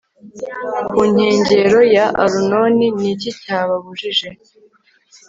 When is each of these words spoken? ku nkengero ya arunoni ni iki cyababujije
ku 0.89 0.99
nkengero 1.11 1.79
ya 1.95 2.05
arunoni 2.23 2.87
ni 2.99 3.07
iki 3.13 3.31
cyababujije 3.41 4.29